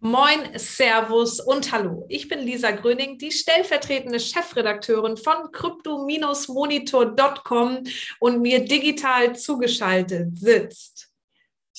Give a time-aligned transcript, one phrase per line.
[0.00, 2.06] Moin, Servus und Hallo.
[2.08, 7.82] Ich bin Lisa Gröning, die stellvertretende Chefredakteurin von crypto-monitor.com
[8.20, 11.08] und mir digital zugeschaltet sitzt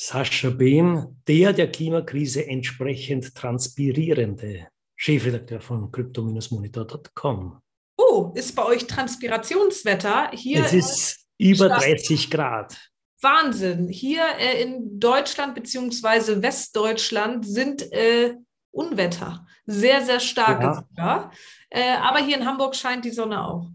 [0.02, 7.62] Sascha Behm, der der Klimakrise entsprechend transpirierende Chefredakteur von crypto-monitor.com.
[7.98, 10.32] Oh, ist bei euch Transpirationswetter?
[10.32, 12.78] Hier es ist über 30 Grad.
[13.22, 13.88] Wahnsinn.
[13.90, 18.36] Hier äh, in Deutschland beziehungsweise Westdeutschland sind äh,
[18.72, 19.46] Unwetter.
[19.66, 21.32] Sehr, sehr starke ja.
[21.70, 23.70] Äh, aber hier in Hamburg scheint die Sonne auch.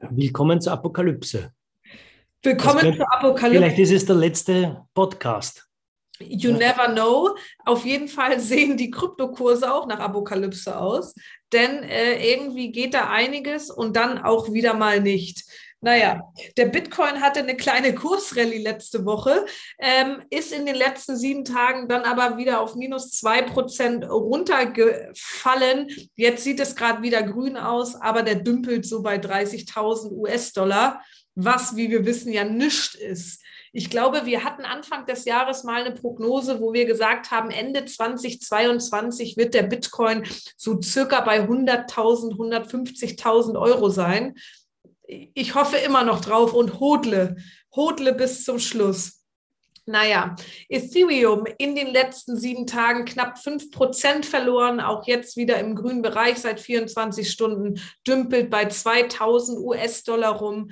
[0.00, 1.52] Willkommen zur Apokalypse.
[2.42, 3.58] Willkommen könnte, zur Apokalypse.
[3.58, 5.66] Vielleicht ist es der letzte Podcast.
[6.18, 7.34] You never know.
[7.64, 11.14] Auf jeden Fall sehen die Kryptokurse auch nach Apokalypse aus,
[11.52, 15.44] denn äh, irgendwie geht da einiges und dann auch wieder mal nicht.
[15.82, 19.46] Naja, der Bitcoin hatte eine kleine Kursrallye letzte Woche,
[19.78, 25.88] ähm, ist in den letzten sieben Tagen dann aber wieder auf minus zwei Prozent runtergefallen.
[26.16, 31.02] Jetzt sieht es gerade wieder grün aus, aber der dümpelt so bei 30.000 US-Dollar,
[31.34, 33.42] was, wie wir wissen, ja nichts ist.
[33.72, 37.84] Ich glaube, wir hatten Anfang des Jahres mal eine Prognose, wo wir gesagt haben, Ende
[37.84, 40.24] 2022 wird der Bitcoin
[40.56, 44.34] so circa bei 100.000, 150.000 Euro sein
[45.34, 47.36] ich hoffe immer noch drauf und hodle,
[47.74, 49.20] hodle bis zum Schluss.
[49.86, 50.36] Naja,
[50.68, 56.38] Ethereum in den letzten sieben Tagen knapp 5% verloren, auch jetzt wieder im grünen Bereich
[56.38, 60.70] seit 24 Stunden, dümpelt bei 2000 US-Dollar rum.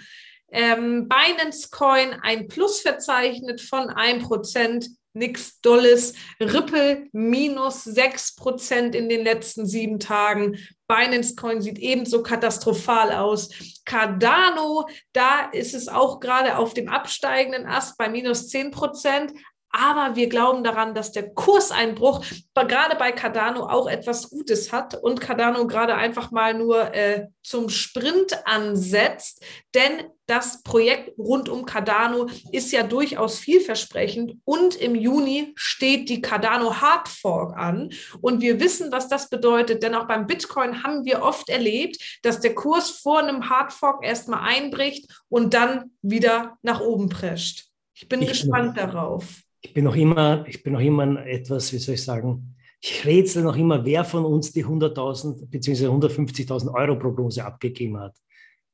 [0.51, 4.89] Ähm, Binance Coin ein Plus verzeichnet von 1%,
[5.19, 6.15] nichts Dolles.
[6.41, 10.59] Ripple minus 6% in den letzten sieben Tagen.
[10.87, 13.51] Binance Coin sieht ebenso katastrophal aus.
[13.85, 19.33] Cardano, da ist es auch gerade auf dem absteigenden Ast bei minus 10 Prozent.
[19.71, 22.25] Aber wir glauben daran, dass der Kurseinbruch
[22.55, 27.69] gerade bei Cardano auch etwas Gutes hat und Cardano gerade einfach mal nur äh, zum
[27.69, 29.45] Sprint ansetzt.
[29.75, 36.21] Denn das Projekt rund um Cardano ist ja durchaus vielversprechend und im Juni steht die
[36.21, 37.91] Cardano Hard Fork an
[38.21, 42.41] und wir wissen, was das bedeutet, denn auch beim Bitcoin haben wir oft erlebt, dass
[42.41, 47.69] der Kurs vor einem Hard Fork erstmal einbricht und dann wieder nach oben prescht.
[47.95, 49.25] Ich bin ich gespannt bin, darauf.
[49.61, 53.43] Ich bin noch immer, ich bin noch immer etwas, wie soll ich sagen, ich rätsel
[53.43, 55.87] noch immer, wer von uns die 100.000 bzw.
[55.87, 58.17] 150.000 Euro Prognose abgegeben hat.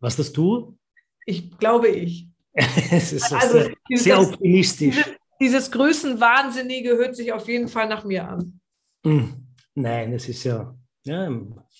[0.00, 0.76] Was das du?
[1.24, 2.28] Ich glaube ich.
[2.52, 4.96] es ist also, sehr, dieses, sehr optimistisch.
[4.96, 8.60] Dieses, dieses Größenwahnsinnige hört sich auf jeden Fall nach mir an.
[9.04, 9.32] Hm.
[9.74, 11.28] Nein, es ist ja, ja,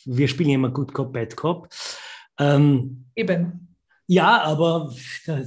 [0.05, 1.69] wir spielen immer Good Cop, Bad Cop.
[2.39, 3.77] Ähm, Eben.
[4.07, 4.93] Ja, aber
[5.27, 5.43] da,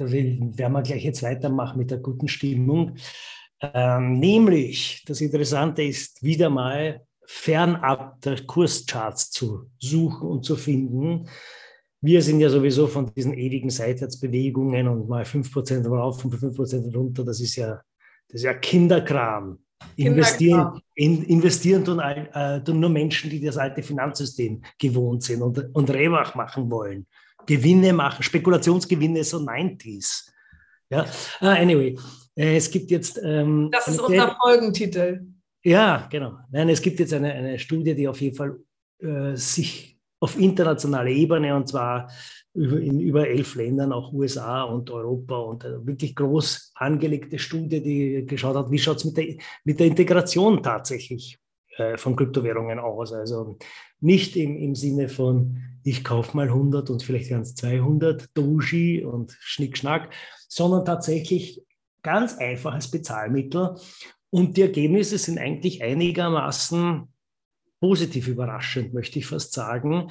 [0.00, 2.96] da werden wir gleich jetzt weitermachen mit der guten Stimmung.
[3.60, 11.28] Ähm, nämlich, das Interessante ist, wieder mal fernab der Kurscharts zu suchen und zu finden.
[12.00, 17.22] Wir sind ja sowieso von diesen ewigen Seitwärtsbewegungen und mal 5% rauf und 5% runter,
[17.22, 17.82] das ist ja,
[18.28, 19.58] das ist ja Kinderkram.
[19.96, 25.74] Investieren, in, investieren tun, äh, tun, nur Menschen, die das alte Finanzsystem gewohnt sind und,
[25.74, 27.06] und Rewach machen wollen.
[27.46, 30.30] Gewinne machen, Spekulationsgewinne so 90s.
[30.90, 31.04] Ja,
[31.40, 31.96] uh, anyway,
[32.36, 33.20] äh, es gibt jetzt.
[33.22, 35.26] Ähm, das ist unser Folgentitel.
[35.62, 36.38] Ja, genau.
[36.50, 38.56] Nein, es gibt jetzt eine, eine Studie, die auf jeden Fall
[39.00, 42.10] äh, sich auf internationaler Ebene und zwar
[42.54, 47.82] über, in über elf Ländern, auch USA und Europa und eine wirklich groß angelegte Studie,
[47.82, 49.34] die geschaut hat, wie schaut es mit der,
[49.64, 51.38] mit der Integration tatsächlich
[51.80, 53.12] äh, von Kryptowährungen aus.
[53.12, 53.58] Also
[54.00, 59.36] nicht im, im Sinne von, ich kaufe mal 100 und vielleicht es 200 Doji und
[59.40, 60.12] Schnickschnack,
[60.48, 61.62] sondern tatsächlich
[62.02, 63.76] ganz einfach als Bezahlmittel.
[64.30, 67.08] Und die Ergebnisse sind eigentlich einigermaßen
[67.80, 70.10] positiv überraschend, möchte ich fast sagen.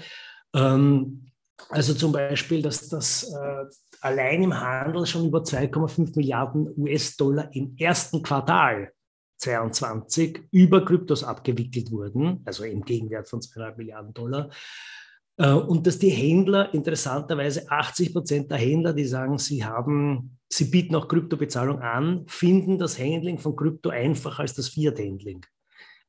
[0.54, 1.32] Ähm,
[1.70, 3.66] also zum Beispiel, dass das äh,
[4.02, 8.92] allein im Handel schon über 2,5 Milliarden US-Dollar im ersten Quartal
[9.40, 14.50] 22 über Kryptos abgewickelt wurden, also im Gegenwert von 2,5 Milliarden Dollar.
[15.38, 20.66] Äh, und dass die Händler, interessanterweise 80 Prozent der Händler, die sagen, sie haben, sie
[20.66, 25.46] bieten auch Kryptobezahlung an, finden das Handling von Krypto einfacher als das Fiat-Handling.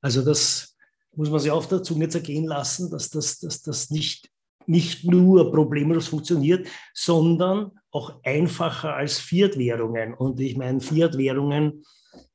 [0.01, 0.77] Also das
[1.15, 4.31] muss man sich auf der Zunge zergehen lassen, dass das, dass das nicht,
[4.67, 10.15] nicht nur problemlos funktioniert, sondern auch einfacher als Fiat-Währungen.
[10.15, 11.83] Und ich meine, Fiat-Währungen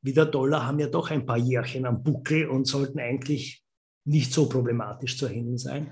[0.01, 3.63] wie der Dollar haben ja doch ein paar Jährchen am Buckel und sollten eigentlich
[4.05, 5.89] nicht so problematisch zu handeln sein.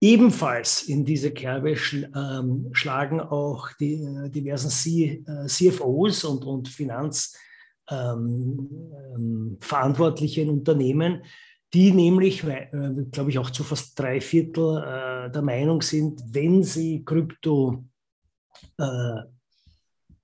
[0.00, 6.44] Ebenfalls in diese Kerbe schl ähm, schlagen auch die äh, diversen C äh, CFOs und,
[6.44, 7.38] und Finanzleute
[7.90, 8.68] ähm,
[9.16, 9.58] ähm,
[10.36, 11.24] in Unternehmen,
[11.74, 12.68] die nämlich, äh,
[13.10, 17.84] glaube ich, auch zu fast drei Viertel äh, der Meinung sind, wenn sie Krypto
[18.78, 19.22] äh,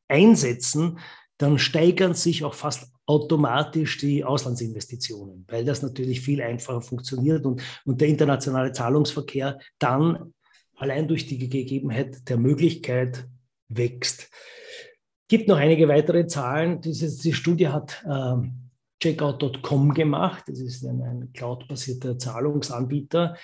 [0.08, 0.98] einsetzen,
[1.36, 7.60] dann steigern sich auch fast automatisch die Auslandsinvestitionen, weil das natürlich viel einfacher funktioniert und,
[7.84, 10.32] und der internationale Zahlungsverkehr dann
[10.76, 13.26] allein durch die Gegebenheit der Möglichkeit
[13.68, 14.30] wächst.
[14.30, 16.80] Es gibt noch einige weitere Zahlen.
[16.80, 18.69] Diese, die Studie hat ähm,
[19.00, 20.44] Checkout.com gemacht.
[20.46, 23.36] Das ist ein, ein cloud-basierter Zahlungsanbieter.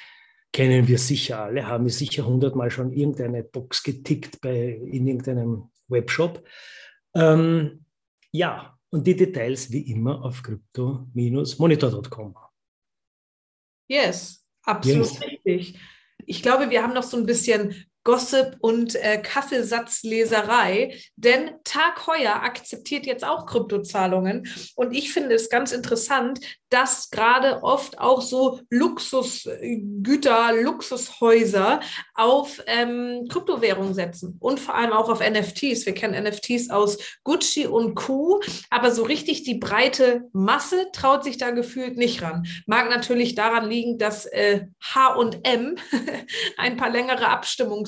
[0.52, 5.70] Kennen wir sicher alle, haben wir sicher hundertmal schon irgendeine Box getickt bei, in irgendeinem
[5.88, 6.46] Webshop.
[7.14, 7.84] Ähm,
[8.30, 12.36] ja, und die Details wie immer auf crypto-monitor.com.
[13.88, 15.22] Yes, absolut yes.
[15.22, 15.78] richtig.
[16.24, 17.74] Ich glaube, wir haben noch so ein bisschen
[18.06, 25.50] Gossip und äh, Kaffeesatzleserei, denn Tag Heuer akzeptiert jetzt auch Kryptozahlungen und ich finde es
[25.50, 26.38] ganz interessant,
[26.68, 31.80] dass gerade oft auch so Luxusgüter, Luxushäuser
[32.14, 35.86] auf ähm, Kryptowährungen setzen und vor allem auch auf NFTs.
[35.86, 41.38] Wir kennen NFTs aus Gucci und Co., aber so richtig die breite Masse traut sich
[41.38, 42.46] da gefühlt nicht ran.
[42.66, 45.76] Mag natürlich daran liegen, dass äh, H&M
[46.56, 47.28] ein paar längere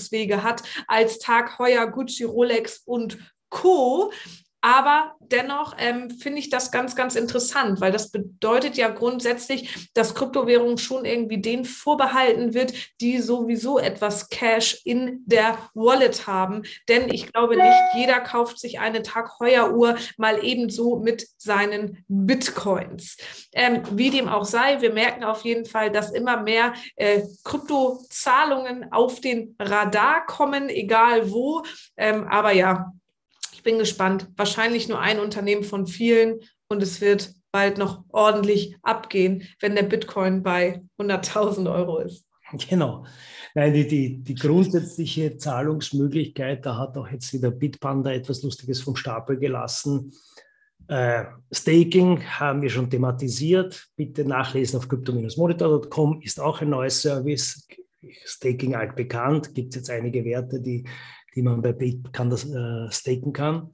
[0.08, 3.18] Abstimmungswege hat als Tag Heuer, Gucci, Rolex und
[3.50, 4.12] Co.
[4.60, 10.16] Aber dennoch ähm, finde ich das ganz, ganz interessant, weil das bedeutet ja grundsätzlich, dass
[10.16, 16.62] Kryptowährung schon irgendwie den vorbehalten wird, die sowieso etwas Cash in der Wallet haben.
[16.88, 23.16] Denn ich glaube nicht, jeder kauft sich eine Tag-Heuer-Uhr mal ebenso mit seinen Bitcoins.
[23.52, 28.90] Ähm, wie dem auch sei, wir merken auf jeden Fall, dass immer mehr äh, Kryptozahlungen
[28.92, 31.62] auf den Radar kommen, egal wo.
[31.96, 32.92] Ähm, aber ja,
[33.58, 34.28] ich bin gespannt.
[34.36, 36.38] Wahrscheinlich nur ein Unternehmen von vielen
[36.68, 42.24] und es wird bald noch ordentlich abgehen, wenn der Bitcoin bei 100.000 Euro ist.
[42.68, 43.04] Genau.
[43.56, 48.94] Nein, die, die, die grundsätzliche Zahlungsmöglichkeit, da hat auch jetzt wieder Bitpanda etwas Lustiges vom
[48.94, 50.12] Stapel gelassen.
[50.86, 53.88] Äh, Staking haben wir schon thematisiert.
[53.96, 57.66] Bitte nachlesen auf crypto-monitor.com ist auch ein neues Service.
[58.24, 59.52] Staking altbekannt.
[59.52, 60.84] Gibt es jetzt einige Werte, die
[61.38, 61.72] die man bei
[62.10, 63.70] kann das äh, staken kann.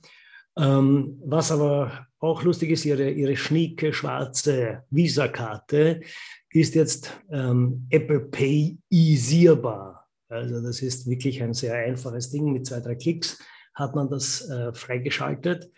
[0.58, 6.02] Ähm, was aber auch lustig ist, ihre, ihre schnieke schwarze Visa-Karte
[6.50, 10.06] ist jetzt ähm, Apple Pay easierbar.
[10.28, 12.52] Also das ist wirklich ein sehr einfaches Ding.
[12.52, 13.38] Mit zwei, drei Klicks
[13.72, 15.70] hat man das äh, freigeschaltet.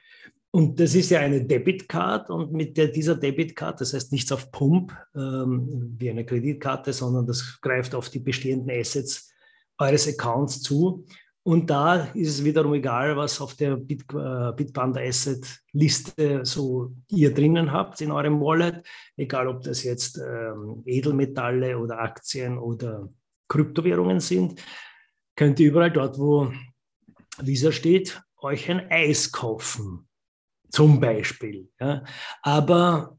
[0.51, 4.51] Und das ist ja eine Debitcard und mit der, dieser Debitcard, das heißt nichts auf
[4.51, 9.31] Pump ähm, wie eine Kreditkarte, sondern das greift auf die bestehenden Assets
[9.79, 11.05] eures Accounts zu.
[11.47, 16.93] Und da ist es wiederum egal, was auf der Bit, äh, Bitpanda Asset Liste so
[17.09, 18.85] ihr drinnen habt in eurem Wallet,
[19.17, 23.09] egal ob das jetzt ähm, Edelmetalle oder Aktien oder
[23.47, 24.61] Kryptowährungen sind,
[25.37, 26.53] könnt ihr überall dort, wo
[27.39, 30.09] Visa steht, euch ein Eis kaufen.
[30.69, 31.71] Zum Beispiel.
[31.79, 32.03] Ja.
[32.43, 33.17] Aber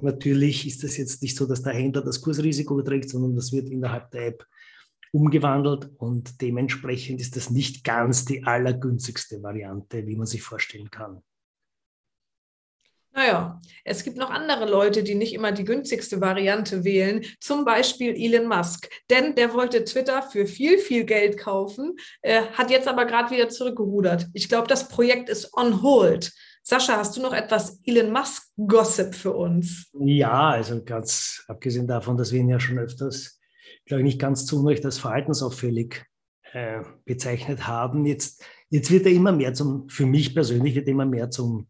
[0.00, 3.68] natürlich ist das jetzt nicht so, dass der Händler das Kursrisiko überträgt, sondern das wird
[3.68, 4.46] innerhalb der App
[5.14, 11.22] umgewandelt und dementsprechend ist das nicht ganz die allergünstigste Variante, wie man sich vorstellen kann.
[13.16, 18.12] Naja, es gibt noch andere Leute, die nicht immer die günstigste Variante wählen, zum Beispiel
[18.16, 18.90] Elon Musk.
[19.08, 23.48] Denn der wollte Twitter für viel, viel Geld kaufen, äh, hat jetzt aber gerade wieder
[23.48, 24.26] zurückgerudert.
[24.32, 26.32] Ich glaube, das Projekt ist on hold.
[26.64, 29.92] Sascha, hast du noch etwas Elon Musk-Gossip für uns?
[29.92, 33.38] Ja, also ganz abgesehen davon, dass wir ihn ja schon öfters
[33.86, 36.04] glaube ich, nicht ganz zu Unrecht als verhaltensauffällig
[36.52, 38.06] äh, bezeichnet haben.
[38.06, 41.68] Jetzt, jetzt wird er immer mehr zum, für mich persönlich wird er immer mehr zum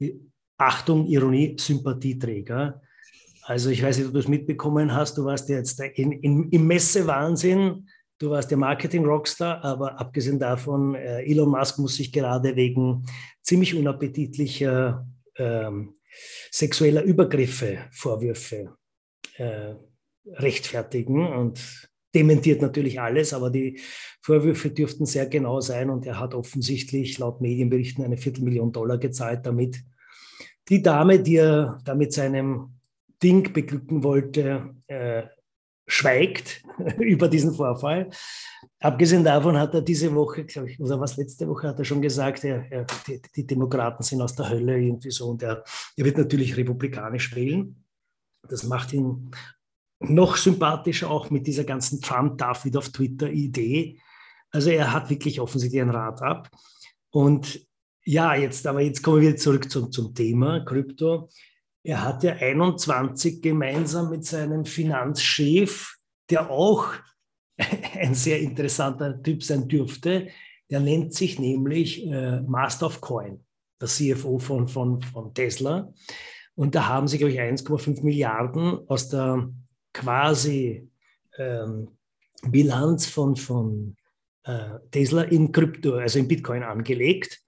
[0.00, 0.12] äh,
[0.58, 2.82] Achtung, Ironie, Sympathieträger.
[3.44, 6.66] Also ich weiß nicht, ob du es mitbekommen hast, du warst jetzt in, in, im
[6.66, 13.06] Messewahnsinn, du warst der Marketing-Rockstar, aber abgesehen davon, äh, Elon Musk muss sich gerade wegen
[13.42, 15.06] ziemlich unappetitlicher
[15.36, 15.94] ähm,
[16.50, 18.76] sexueller Übergriffe, Vorwürfe
[19.36, 19.74] äh,
[20.26, 23.80] rechtfertigen und dementiert natürlich alles, aber die
[24.20, 29.46] Vorwürfe dürften sehr genau sein und er hat offensichtlich laut Medienberichten eine Viertelmillion Dollar gezahlt,
[29.46, 29.82] damit
[30.68, 32.74] die Dame, die er da mit seinem
[33.22, 35.24] Ding beglücken wollte, äh,
[35.86, 36.62] schweigt
[36.98, 38.10] über diesen Vorfall.
[38.80, 42.00] Abgesehen davon hat er diese Woche, glaube ich, oder was letzte Woche hat er schon
[42.00, 45.64] gesagt, er, er, die, die, Demokraten sind aus der Hölle irgendwie so und er,
[45.96, 47.84] er wird natürlich republikanisch wählen.
[48.48, 49.32] Das macht ihn
[50.00, 54.00] noch sympathischer auch mit dieser ganzen Trump darf auf Twitter Idee.
[54.50, 56.50] Also er hat wirklich offensichtlich ein Rad ab.
[57.10, 57.66] Und
[58.04, 61.28] Ja, jetzt, aber jetzt kommen wir zurück zum, zum Thema Krypto.
[61.82, 65.96] Er hat ja 21 gemeinsam mit seinem Finanzchef,
[66.30, 66.86] der auch
[68.00, 70.28] ein sehr interessanter Typ sein dürfte.
[70.70, 73.44] Der nennt sich nämlich äh, Master of Coin,
[73.80, 75.92] der CFO von, von, von Tesla.
[76.54, 79.50] Und da haben sie, glaube ich, 1,5 Milliarden aus der
[79.92, 80.88] quasi
[81.38, 81.88] ähm,
[82.42, 83.96] Bilanz von, von
[84.44, 87.40] äh, Tesla in Krypto, also in Bitcoin angelegt.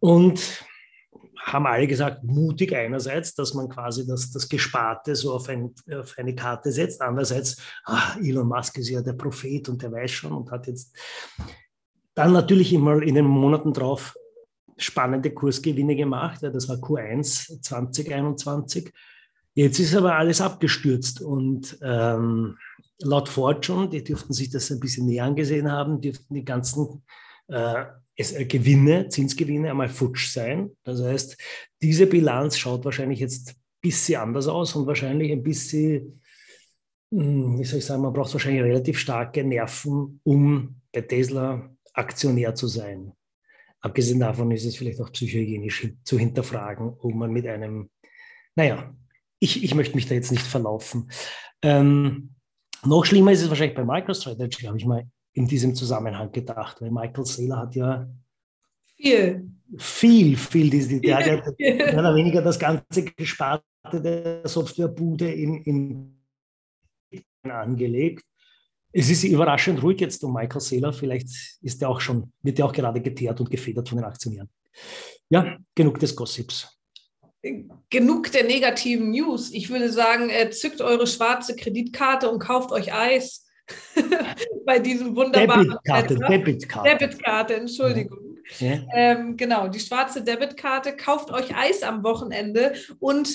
[0.00, 0.64] Und
[1.52, 6.14] haben alle gesagt, mutig einerseits, dass man quasi das, das Gesparte so auf, ein, auf
[6.18, 7.00] eine Karte setzt.
[7.00, 10.94] Andererseits, ach, Elon Musk ist ja der Prophet und der weiß schon und hat jetzt
[12.14, 14.16] dann natürlich immer in den Monaten drauf
[14.76, 16.42] spannende Kursgewinne gemacht.
[16.42, 18.92] Das war Q1 2021.
[19.58, 22.56] Jetzt ist aber alles abgestürzt und ähm,
[23.00, 27.02] laut Fortune, die dürften sich das ein bisschen näher angesehen haben, dürften die ganzen
[27.48, 30.76] äh, äh, Gewinne, Zinsgewinne einmal futsch sein.
[30.84, 31.36] Das heißt,
[31.82, 36.22] diese Bilanz schaut wahrscheinlich jetzt ein bisschen anders aus und wahrscheinlich ein bisschen,
[37.12, 42.54] hm, wie soll ich sagen, man braucht wahrscheinlich relativ starke Nerven, um bei Tesla Aktionär
[42.54, 43.12] zu sein.
[43.80, 47.90] Abgesehen davon ist es vielleicht auch psychohygienisch zu hinterfragen, ob man mit einem,
[48.54, 48.94] naja,
[49.38, 51.10] ich, ich möchte mich da jetzt nicht verlaufen.
[51.62, 52.34] Ähm,
[52.84, 56.90] noch schlimmer ist es wahrscheinlich bei MicroStrategy, habe ich mal in diesem Zusammenhang gedacht, weil
[56.90, 58.08] Michael Saylor hat ja
[58.96, 65.62] viel, viel, viel, diese, der hat mehr oder weniger das ganze Gesparte der Softwarebude in,
[65.62, 66.18] in
[67.44, 68.24] angelegt.
[68.92, 70.92] Es ist überraschend ruhig jetzt um Michael Saylor.
[70.92, 71.28] Vielleicht
[71.60, 74.48] ist er auch schon, wird er auch gerade geteert und gefedert von den Aktionären.
[75.28, 76.77] Ja, genug des Gossips.
[77.90, 79.50] Genug der negativen News.
[79.52, 83.46] Ich würde sagen, zückt eure schwarze Kreditkarte und kauft euch Eis.
[84.66, 86.88] bei diesem wunderbaren Debitkarte, Debitkarte.
[86.90, 88.18] Debitkarte, Entschuldigung.
[88.58, 88.78] Ja.
[88.94, 90.96] Ähm, genau, die schwarze Debitkarte.
[90.96, 93.28] Kauft euch Eis am Wochenende und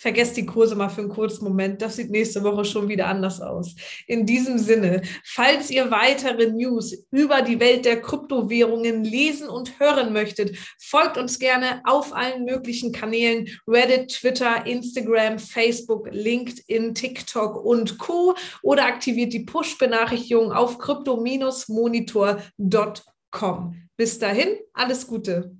[0.00, 1.82] vergesst die Kurse mal für einen kurzen Moment.
[1.82, 3.74] Das sieht nächste Woche schon wieder anders aus.
[4.06, 10.14] In diesem Sinne, falls ihr weitere News über die Welt der Kryptowährungen lesen und hören
[10.14, 17.98] möchtet, folgt uns gerne auf allen möglichen Kanälen Reddit, Twitter, Instagram, Facebook, LinkedIn, TikTok und
[17.98, 18.34] Co.
[18.62, 23.74] oder aktiviert die Push-Benachrichtigung auf crypto-monitor.com.
[23.96, 25.59] Bis dahin, alles Gute.